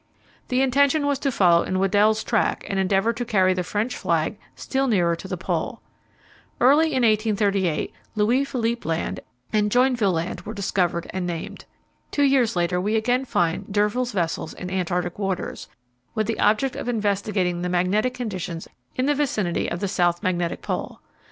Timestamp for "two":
12.09-12.23